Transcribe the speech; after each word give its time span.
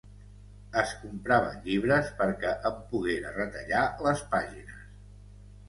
Es 0.81 0.93
compraven 1.01 1.59
llibres 1.67 2.09
perquè 2.23 2.55
en 2.71 2.81
poguera 2.95 3.37
retallar 3.39 3.87
les 4.09 4.27
pàgines. 4.35 4.85